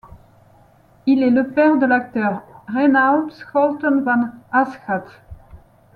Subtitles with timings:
[1.05, 5.05] Il est le père de l'acteur Reinout Scholten van Aschat.